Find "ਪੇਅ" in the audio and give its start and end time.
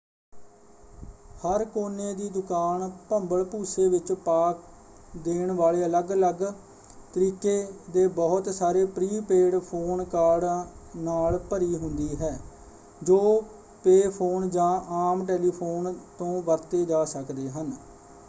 13.83-14.09